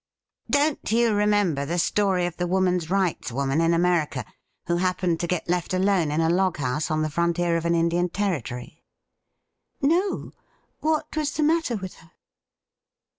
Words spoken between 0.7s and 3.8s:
you remember the story of the Woman's Rights woman in